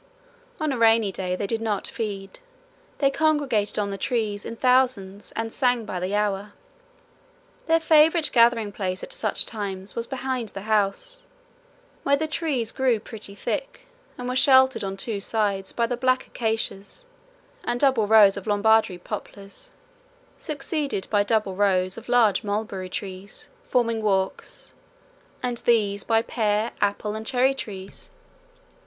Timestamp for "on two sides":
14.83-15.71